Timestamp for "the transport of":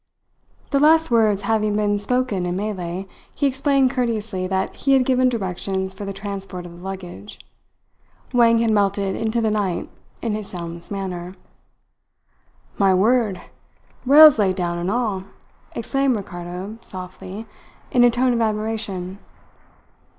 6.05-6.71